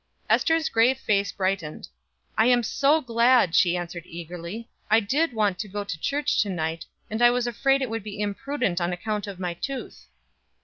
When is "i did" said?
4.89-5.31